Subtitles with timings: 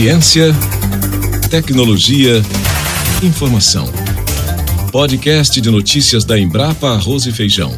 [0.00, 0.44] Ciência,
[1.50, 2.36] tecnologia,
[3.22, 3.84] informação.
[4.90, 7.68] Podcast de notícias da Embrapa Arroz e Feijão.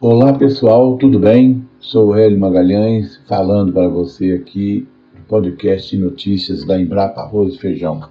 [0.00, 1.62] Olá pessoal, tudo bem?
[1.78, 7.58] Sou Hélio Magalhães falando para você aqui no podcast de notícias da Embrapa Arroz e
[7.58, 8.02] Feijão.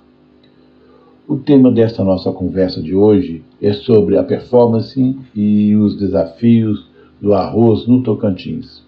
[1.28, 7.34] O tema desta nossa conversa de hoje é sobre a performance e os desafios do
[7.34, 8.86] arroz no Tocantins.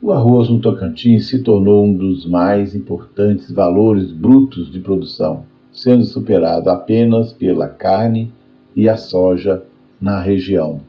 [0.00, 6.04] O arroz no Tocantins se tornou um dos mais importantes valores brutos de produção, sendo
[6.04, 8.32] superado apenas pela carne
[8.74, 9.62] e a soja
[10.00, 10.80] na região.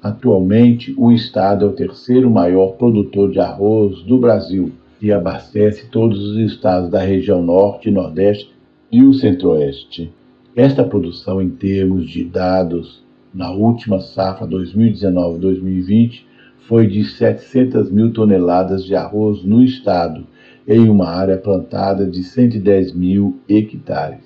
[0.00, 4.70] Atualmente, o estado é o terceiro maior produtor de arroz do Brasil
[5.02, 8.50] e abastece todos os estados da região Norte, Nordeste
[8.90, 10.12] e o Centro-Oeste.
[10.54, 13.04] Esta produção, em termos de dados
[13.36, 16.24] na última safra 2019-2020
[16.66, 20.26] foi de 700 mil toneladas de arroz no estado,
[20.66, 24.24] em uma área plantada de 110 mil hectares.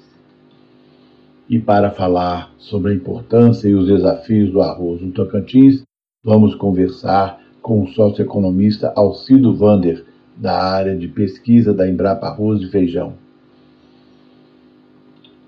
[1.48, 5.82] E para falar sobre a importância e os desafios do arroz no Tocantins,
[6.22, 10.04] vamos conversar com o socioeconomista Alcido Vander,
[10.36, 13.14] da área de pesquisa da Embrapa Arroz e Feijão.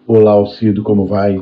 [0.05, 1.40] Olá, Alcido, como vai?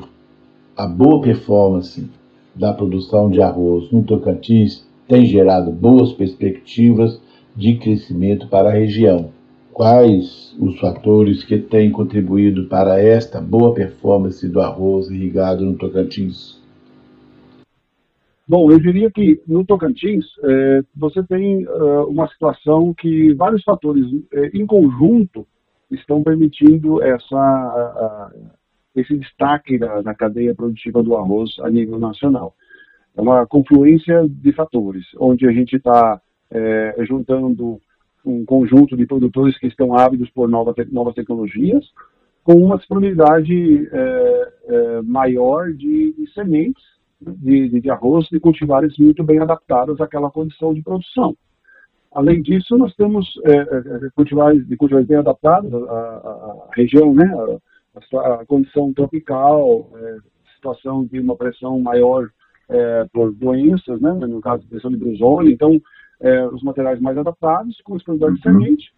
[0.80, 2.10] A boa performance
[2.54, 7.20] da produção de arroz no Tocantins tem gerado boas perspectivas
[7.54, 9.30] de crescimento para a região.
[9.74, 16.58] Quais os fatores que têm contribuído para esta boa performance do arroz irrigado no Tocantins?
[18.48, 24.06] Bom, eu diria que no Tocantins é, você tem uh, uma situação que vários fatores
[24.32, 25.46] é, em conjunto
[25.90, 28.32] estão permitindo essa
[28.94, 32.54] esse destaque na, cadeia produtiva do arroz a nível nacional.
[33.16, 36.20] É uma confluência de fatores, onde a gente está
[36.50, 37.80] é, juntando
[38.24, 41.84] um conjunto de produtores que estão ávidos por nova te novas tecnologias,
[42.42, 46.82] com uma disponibilidade é, é, maior de, de sementes
[47.20, 51.36] de, de, de, arroz de cultivares muito bem adaptadas àquela condição de produção.
[52.12, 57.14] Além disso, nós temos é, é, cultivares, de cultivares bem adaptados à, à, à região,
[57.14, 57.30] né,
[57.94, 60.16] a, a condição tropical, é,
[60.54, 62.28] situação de uma pressão maior
[62.68, 65.80] é, por doenças, né, no caso, pressão de brusone, então,
[66.20, 68.54] é, os materiais mais adaptados, com os produtores de uhum.
[68.54, 68.92] semente,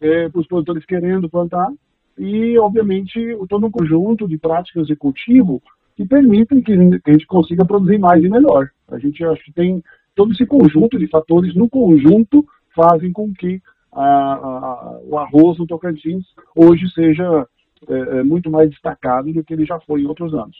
[0.00, 1.70] é, para os produtores querendo plantar,
[2.18, 3.18] e, obviamente,
[3.48, 5.62] todo um conjunto de práticas de cultivo
[5.96, 8.70] que permitem que, que a gente consiga produzir mais e melhor.
[8.88, 9.82] A gente acho que tem
[10.14, 13.60] todo esse conjunto de fatores, no conjunto, fazem com que
[13.92, 17.46] a, a, o arroz no Tocantins hoje seja
[17.88, 20.56] é, é, muito mais destacado do que ele já foi em outros anos.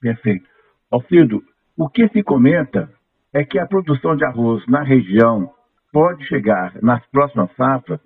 [0.00, 0.48] Perfeito.
[0.90, 1.42] Alcido,
[1.76, 2.90] o que se comenta
[3.32, 5.50] é que a produção de arroz na região
[5.92, 8.00] pode chegar, nas próximas safras,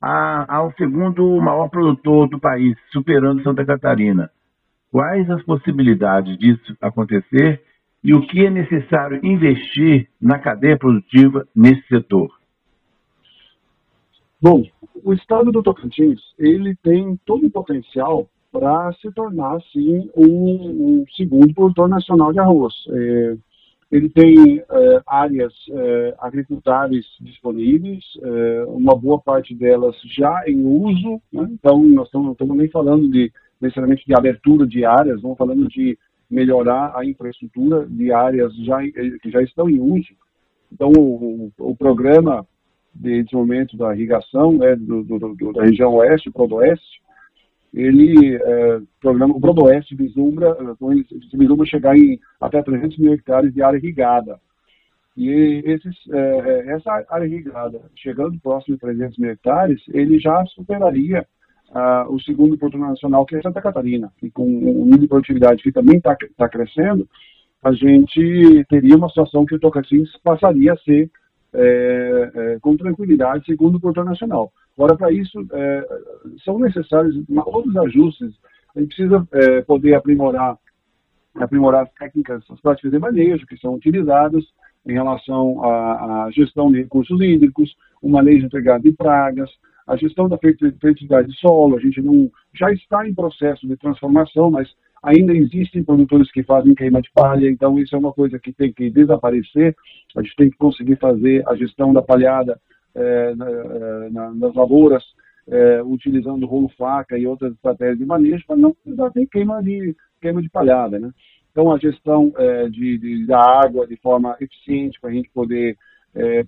[0.00, 4.30] ao segundo maior produtor do país, superando Santa Catarina.
[4.90, 7.62] Quais as possibilidades disso acontecer
[8.02, 12.37] e o que é necessário investir na cadeia produtiva nesse setor?
[14.40, 14.62] Bom,
[15.02, 21.04] o estado do Tocantins, ele tem todo o potencial para se tornar, sim, um, um,
[21.16, 22.72] segundo produtor nacional de arroz.
[22.88, 23.36] É,
[23.90, 31.20] ele tem é, áreas é, agricultáveis disponíveis, é, uma boa parte delas já em uso,
[31.32, 31.48] né?
[31.50, 35.98] então nós estamos, estamos nem falando de necessariamente de abertura de áreas, estamos falando de
[36.30, 40.14] melhorar a infraestrutura de áreas já, que já estão em uso.
[40.70, 42.46] Então, o, o programa
[42.98, 47.00] de desenvolvimento da irrigação né, do, do, do, da região oeste, prodoeste,
[47.72, 50.56] ele, é, programa, o prodoeste vislumbra,
[51.34, 54.40] vislumbra chegar em até 300 mil hectares de área irrigada.
[55.16, 61.26] E esses, é, essa área irrigada, chegando próximo de 300 mil hectares, ele já superaria
[61.74, 64.12] ah, o segundo produto nacional, que é Santa Catarina.
[64.22, 67.06] E com o nível de produtividade que também está tá crescendo,
[67.62, 71.10] a gente teria uma situação que o Tocantins passaria a ser
[71.52, 74.52] é, é, com tranquilidade, segundo o portal nacional.
[74.76, 75.88] Agora, para isso, é,
[76.44, 77.16] são necessários
[77.46, 78.34] outros ajustes.
[78.76, 80.56] A gente precisa é, poder aprimorar,
[81.34, 84.44] aprimorar as técnicas, as práticas de manejo que são utilizadas
[84.86, 89.50] em relação à, à gestão de recursos hídricos, o manejo integrado de pragas,
[89.86, 91.76] a gestão da fertilidade de solo.
[91.76, 94.68] A gente não já está em processo de transformação, mas
[95.02, 98.72] Ainda existem produtores que fazem queima de palha, então isso é uma coisa que tem
[98.72, 99.76] que desaparecer.
[100.16, 102.58] A gente tem que conseguir fazer a gestão da palhada
[102.94, 105.04] é, na, é, na, nas lavouras,
[105.46, 109.94] é, utilizando rolo faca e outras estratégias de manejo para não precisar ter queima de,
[110.20, 110.98] queima de palhada.
[110.98, 111.10] Né?
[111.52, 115.76] Então, a gestão é, de, de, da água de forma eficiente para a gente poder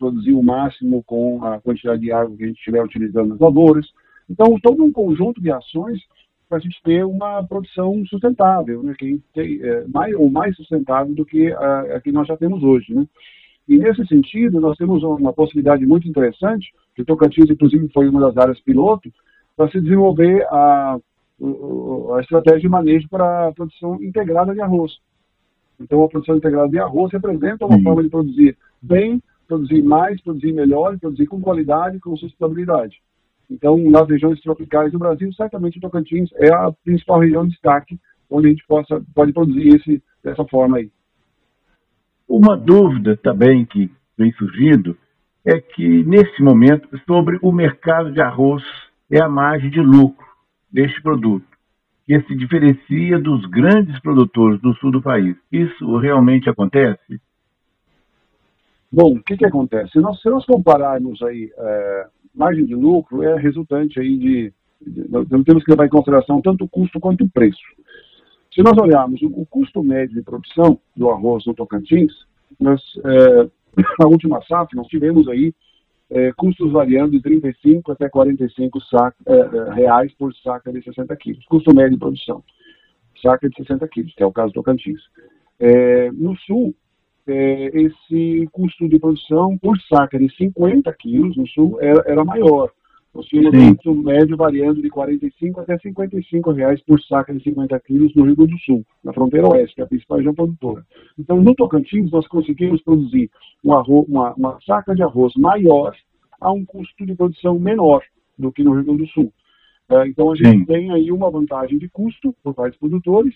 [0.00, 3.86] produzir o máximo com a quantidade de água que a gente estiver utilizando nas lavouras.
[4.28, 6.00] Então, todo um conjunto de ações
[6.50, 11.14] para a gente ter uma produção sustentável, né, que tem, é, mais, ou mais sustentável
[11.14, 12.92] do que a, a, que nós já temos hoje.
[12.92, 13.06] Né?
[13.68, 18.36] E nesse sentido, nós temos uma possibilidade muito interessante, que Tocantins, inclusive, foi uma das
[18.36, 19.08] áreas piloto,
[19.56, 20.98] para se desenvolver a,
[22.16, 24.98] a estratégia de manejo para a produção integrada de arroz.
[25.78, 30.52] Então, a produção integrada de arroz representa uma forma de produzir bem, produzir mais, produzir
[30.52, 33.00] melhor, produzir com qualidade e com sustentabilidade.
[33.50, 37.98] Então, nas regiões tropicais do Brasil, certamente o Tocantins é a principal região de destaque
[38.30, 40.90] onde a gente possa, pode produzir esse, dessa forma aí.
[42.28, 44.96] Uma dúvida também que vem surgindo
[45.44, 48.62] é que, nesse momento, sobre o mercado de arroz
[49.10, 50.26] é a margem de lucro
[50.70, 51.46] deste produto,
[52.06, 55.36] que se diferencia dos grandes produtores do sul do país.
[55.50, 57.20] Isso realmente acontece?
[58.92, 59.92] Bom, o que, que acontece?
[59.92, 65.44] Se nós, se nós compararmos aí é, margem de lucro, é resultante aí de, de,
[65.44, 67.60] temos que levar em consideração tanto o custo quanto o preço.
[68.54, 72.12] Se nós olharmos o, custo médio de produção do arroz no Tocantins,
[72.58, 73.48] nós, é,
[74.00, 75.54] na última safra, nós tivemos aí
[76.10, 81.44] é, custos variando de 35 até 45 saca, é, reais por saca de 60 quilos,
[81.46, 82.42] custo médio de produção,
[83.22, 85.00] saca de 60 quilos, que é o caso do Tocantins.
[85.60, 86.74] É, no sul,
[87.26, 92.70] é, esse custo de produção por saca de 50 quilos no sul era, era maior.
[93.12, 98.24] Um custo médio variando de 45 até 55 reais por saca de 50 quilos no
[98.24, 100.86] Rio Grande do Sul, na fronteira oeste, que é a principal região produtora.
[101.18, 103.28] Então, no Tocantins, nós conseguimos produzir
[103.64, 105.92] um arroz, uma, uma saca de arroz maior
[106.40, 108.02] a um custo de produção menor
[108.38, 109.32] do que no Rio Grande do Sul.
[109.90, 110.64] É, então, a gente Sim.
[110.64, 113.34] tem aí uma vantagem de custo por parte dos produtores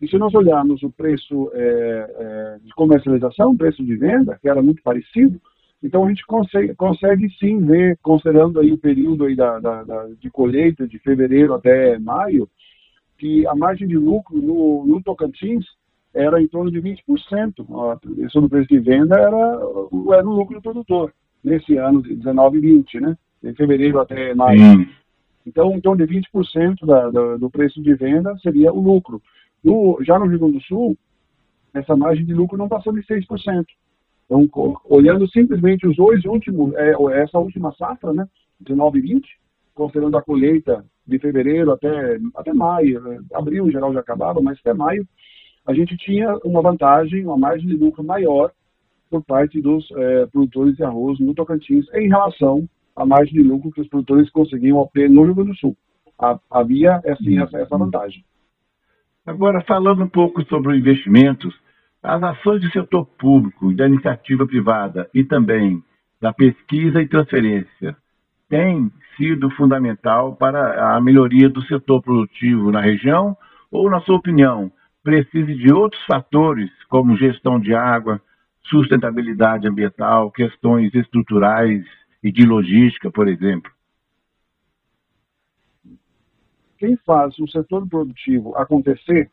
[0.00, 4.48] e se nós olharmos o preço é, é, de comercialização, o preço de venda, que
[4.48, 5.40] era muito parecido,
[5.82, 10.08] então a gente consegue, consegue sim ver, considerando aí o período aí da, da, da,
[10.20, 12.48] de colheita, de fevereiro até maio,
[13.18, 15.64] que a margem de lucro no, no Tocantins
[16.12, 16.98] era em torno de 20%.
[18.18, 21.12] Isso no preço de venda era, era o lucro do produtor,
[21.44, 23.16] nesse ano de 19 e 20, né?
[23.42, 24.88] De fevereiro até maio.
[25.46, 29.22] Então, em torno de 20% da, da, do preço de venda seria o lucro.
[29.66, 30.96] No, já no Rio Grande do Sul,
[31.74, 33.64] essa margem de lucro não passou de 6%.
[34.24, 38.28] Então, olhando simplesmente os dois últimos, é, essa última safra, né,
[38.60, 39.28] 19 e 20,
[39.74, 44.56] considerando a colheita de fevereiro até, até maio, né, abril em geral já acabava, mas
[44.60, 45.04] até maio,
[45.66, 48.52] a gente tinha uma vantagem, uma margem de lucro maior
[49.10, 53.72] por parte dos é, produtores de arroz no Tocantins em relação à margem de lucro
[53.72, 55.76] que os produtores conseguiam obter no Rio Grande do Sul.
[56.48, 58.24] Havia, assim, essa, essa vantagem.
[59.26, 61.52] Agora, falando um pouco sobre investimentos,
[62.00, 65.82] as ações do setor público e da iniciativa privada e também
[66.20, 67.96] da pesquisa e transferência
[68.48, 73.36] têm sido fundamental para a melhoria do setor produtivo na região
[73.70, 74.70] ou, na sua opinião,
[75.02, 78.20] precisa de outros fatores como gestão de água,
[78.62, 81.84] sustentabilidade ambiental, questões estruturais
[82.22, 83.72] e de logística, por exemplo?
[86.78, 89.30] Quem faz o setor produtivo acontecer,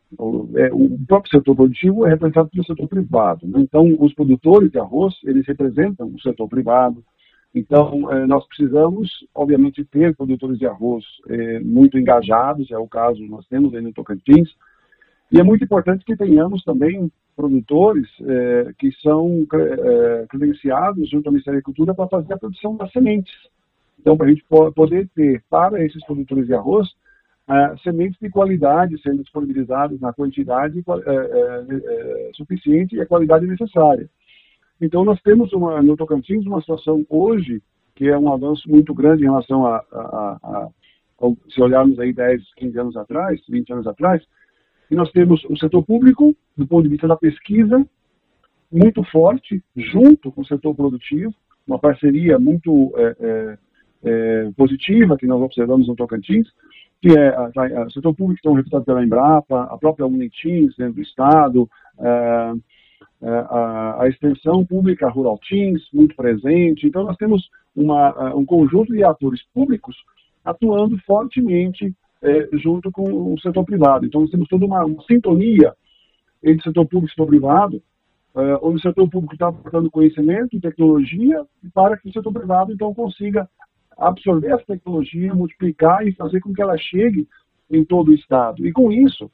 [0.55, 3.47] é, o próprio setor produtivo é representado pelo setor privado.
[3.47, 3.59] Né?
[3.61, 7.03] Então, os produtores de arroz, eles representam o setor privado.
[7.53, 13.21] Então, é, nós precisamos, obviamente, ter produtores de arroz é, muito engajados, é o caso
[13.27, 14.49] nós temos aí no Tocantins,
[15.31, 18.07] e é muito importante que tenhamos também produtores
[18.77, 19.47] que são
[20.29, 23.33] credenciados junto ao Ministério da Agricultura para fazer a produção das sementes.
[23.99, 24.45] Então, para a gente
[24.75, 26.87] poder ter para esses produtores de arroz
[27.49, 34.09] uh, sementes de qualidade sendo disponibilizadas na quantidade uh, uh, suficiente e a qualidade necessária.
[34.81, 37.61] Então, nós temos uma, no Tocantins uma situação hoje
[37.95, 40.69] que é um avanço muito grande em relação a, a, a,
[41.21, 44.23] a se olharmos aí 10, 15 anos atrás, 20 anos atrás,
[44.89, 47.85] e nós temos o setor público, do ponto de vista da pesquisa,
[48.71, 51.33] muito forte, junto com o setor produtivo,
[51.65, 53.57] uma parceria muito é, é,
[54.03, 56.47] é, positiva que nós observamos no Tocantins,
[57.01, 61.69] que é o setor público estão representados pela Embrapa, a própria Unitins dentro do Estado,
[61.99, 62.53] é,
[63.21, 66.87] a, a, extensão pública Rural Teams, muito presente.
[66.87, 69.95] Então, nós temos uma, um conjunto de atores públicos
[70.43, 74.05] atuando fortemente é, junto com o setor privado.
[74.05, 75.73] Então, nós temos toda uma, uma sintonia
[76.41, 77.81] entre o setor público e o setor privado,
[78.35, 82.71] é, onde o setor público está aportando conhecimento e tecnologia para que o setor privado,
[82.71, 83.47] então, consiga
[83.97, 87.27] absorver essa tecnologia, multiplicar e fazer com que ela chegue
[87.69, 88.65] em todo o Estado.
[88.65, 89.29] E com isso,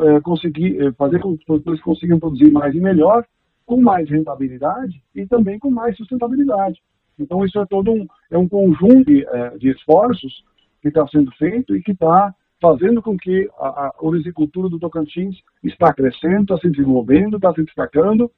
[0.00, 3.24] é, conseguir é, fazer com que os produtores consigam produzir mais e melhor,
[3.64, 6.80] com mais rentabilidade e também com mais sustentabilidade.
[7.18, 10.44] Então, isso é todo um, é um conjunto de, é, de esforços
[10.82, 15.36] que está sendo feito e que está fazendo com que a, a orizicultura do Tocantins
[15.62, 18.30] está crescendo, está se desenvolvendo, está se destacando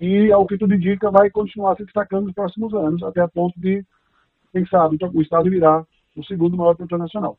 [0.00, 3.58] e, ao que tudo indica, vai continuar se destacando nos próximos anos, até a ponto
[3.58, 3.84] de,
[4.54, 5.84] quem sabe, o Estado virar
[6.16, 7.36] o segundo maior produtor nacional.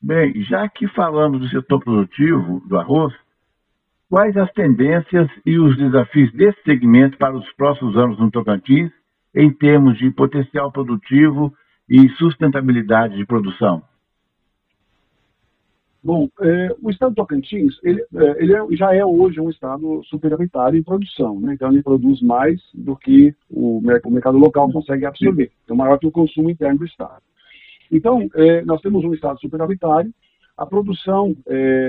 [0.00, 3.12] Bem, já que falamos do setor produtivo do arroz,
[4.08, 8.92] quais as tendências e os desafios desse segmento para os próximos anos no Tocantins,
[9.34, 11.52] em termos de potencial produtivo
[11.88, 13.82] e sustentabilidade de produção?
[16.06, 20.04] Bom, é, o estado do Tocantins, ele, é, ele é, já é hoje um estado
[20.04, 21.54] superavitário em produção, né?
[21.54, 26.12] então ele produz mais do que o, mercado local consegue absorver, então maior que o
[26.12, 27.20] consumo interno do estado.
[27.90, 28.28] Então,
[28.64, 30.12] nós temos um estado superavitário,
[30.56, 31.36] a produção,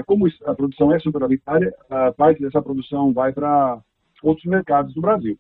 [0.05, 3.79] como a produção é superavitária, a parte dessa produção vai para
[4.23, 5.37] outros mercados do Brasil.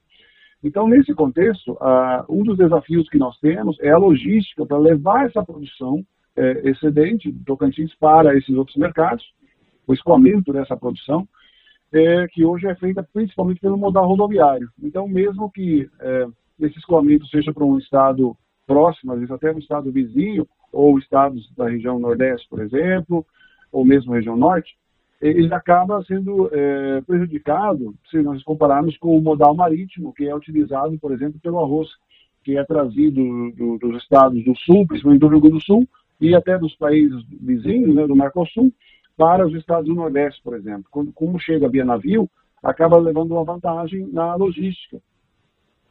[0.63, 1.77] Então, nesse contexto,
[2.29, 6.03] um dos desafios que nós temos é a logística para levar essa produção
[6.37, 9.25] é, excedente do Tocantins para esses outros mercados,
[9.87, 11.27] o escoamento dessa produção,
[11.91, 14.69] é, que hoje é feita principalmente pelo modal rodoviário.
[14.81, 16.27] Então, mesmo que é,
[16.59, 21.49] esse escoamento seja para um estado próximo, às vezes até um estado vizinho, ou estados
[21.55, 23.25] da região Nordeste, por exemplo,
[23.71, 24.77] ou mesmo região Norte,
[25.19, 30.97] ele acaba sendo é, prejudicado se nós compararmos com o modal marítimo, que é utilizado,
[30.99, 31.89] por exemplo, pelo arroz,
[32.43, 33.21] que é trazido
[33.53, 35.87] do, dos estados do Sul, principalmente do Rio Grande do Sul,
[36.19, 38.71] e até dos países vizinhos, né, do Mercosul,
[39.15, 40.85] para os estados do Nordeste, por exemplo.
[40.91, 42.29] Quando, como chega via navio,
[42.63, 44.99] acaba levando uma vantagem na logística,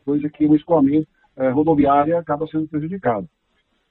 [0.04, 3.28] coisa que o escoamento eh, rodoviário acaba sendo prejudicado.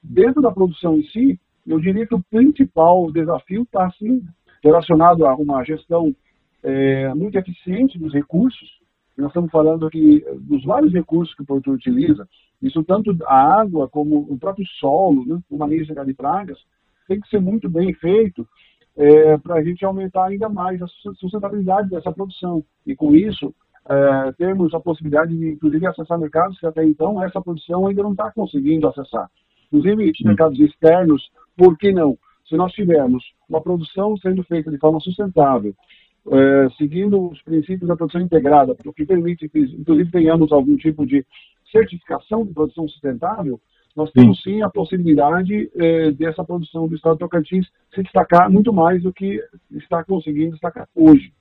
[0.02, 4.22] Dentro da produção em si, eu diria que o principal desafio está, sim,
[4.62, 6.14] relacionado a uma gestão
[6.62, 8.80] eh, muito eficiente dos recursos.
[9.16, 12.28] Nós estamos falando aqui dos vários recursos que o produtor utiliza,
[12.60, 16.58] isso tanto a água como o próprio solo, né, o manejo de pragas,
[17.08, 18.46] tem que ser muito bem feito
[18.96, 22.64] é, para a gente aumentar ainda mais a sustentabilidade dessa produção.
[22.86, 23.54] E com isso,
[23.88, 28.12] é, termos a possibilidade de, inclusive, acessar mercados que até então essa produção ainda não
[28.12, 29.30] está conseguindo acessar.
[29.66, 32.18] Inclusive, mercados externos, por que não?
[32.48, 35.74] Se nós tivermos uma produção sendo feita de forma sustentável,
[36.32, 41.06] é, seguindo os princípios da produção integrada, o que permite que, inclusive, tenhamos algum tipo
[41.06, 41.24] de
[41.70, 43.60] certificação de produção sustentável,
[43.96, 48.70] nós temos sim a possibilidade eh, dessa produção do Estado de Tocantins se destacar muito
[48.70, 51.32] mais do que está conseguindo destacar hoje.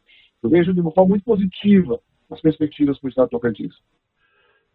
[0.41, 1.99] Eu vejo de uma forma muito positiva
[2.31, 3.75] as perspectivas para o Estado de Tocantins.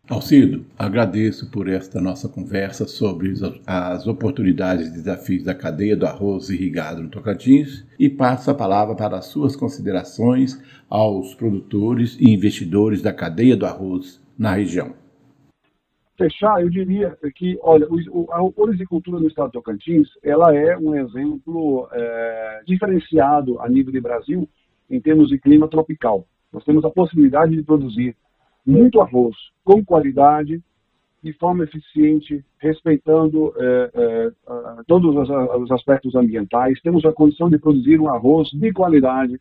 [0.09, 3.33] Alcido, agradeço por esta nossa conversa sobre
[3.67, 8.97] as oportunidades e desafios da cadeia do arroz irrigado no Tocantins e passo a palavra
[8.97, 14.95] para as suas considerações aos produtores e investidores da cadeia do arroz na região
[16.21, 17.87] fechar, eu diria que, olha,
[18.31, 24.03] a orizicultura no estado de Tocantins, ela é um exemplo é, diferenciado a nível de
[24.03, 24.47] Brasil
[24.91, 26.27] em termos de clima tropical.
[26.53, 28.15] Nós temos a possibilidade de produzir
[28.67, 30.63] muito arroz com qualidade,
[31.23, 34.31] de forma eficiente, respeitando é, é,
[34.87, 36.81] todos os aspectos ambientais.
[36.81, 39.39] Temos a condição de produzir um arroz de qualidade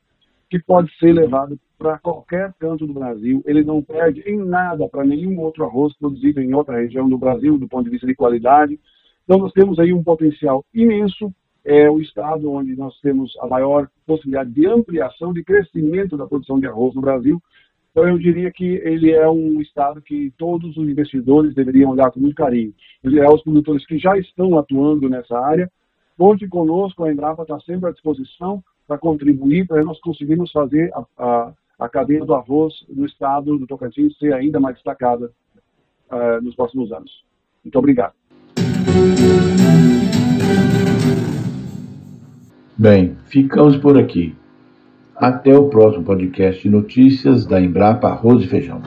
[0.49, 3.41] que pode ser levado para qualquer canto do Brasil.
[3.45, 7.57] Ele não perde em nada para nenhum outro arroz produzido em outra região do Brasil,
[7.57, 8.77] do ponto de vista de qualidade.
[9.23, 11.31] Então, nós temos aí um potencial imenso.
[11.63, 16.59] É o estado onde nós temos a maior possibilidade de ampliação, de crescimento da produção
[16.59, 17.41] de arroz no Brasil.
[17.91, 22.19] Então, eu diria que ele é um estado que todos os investidores deveriam olhar com
[22.19, 22.73] muito carinho.
[23.03, 25.71] Ele é os produtores que já estão atuando nessa área.
[26.17, 31.05] Conte conosco, a Embrapa está sempre à disposição para contribuir, para nós conseguirmos fazer a,
[31.17, 35.31] a a cadeia do arroz no estado do Tocantins ser ainda mais destacada
[36.11, 37.23] uh, nos próximos anos.
[37.63, 38.13] Muito obrigado.
[42.77, 44.35] Bem, ficamos por aqui.
[45.19, 48.81] Até o próximo podcast de notícias da Embrapa Arroz e Feijão.